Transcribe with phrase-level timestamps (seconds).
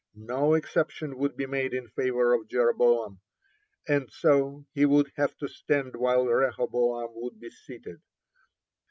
[0.15, 3.19] No exception would be made in favor of Jeroboam,
[3.87, 8.01] and so he would have to stand while Rehoboam would be seated.